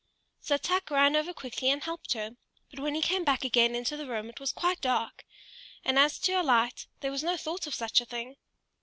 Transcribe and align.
So 0.39 0.57
Tuk 0.57 0.89
ran 0.89 1.15
over 1.15 1.31
quickly 1.31 1.69
and 1.69 1.83
helped 1.83 2.13
her; 2.13 2.31
but 2.71 2.79
when 2.79 2.95
he 2.95 3.03
came 3.03 3.23
back 3.23 3.43
again 3.45 3.75
into 3.75 3.95
the 3.95 4.07
room 4.07 4.29
it 4.29 4.39
was 4.39 4.51
quite 4.51 4.81
dark, 4.81 5.23
and 5.85 5.99
as 5.99 6.17
to 6.21 6.31
a 6.41 6.41
light, 6.41 6.87
there 7.01 7.11
was 7.11 7.21
no 7.23 7.37
thought 7.37 7.67
of 7.67 7.75
such 7.75 8.01
a 8.01 8.05
thing. 8.05 8.37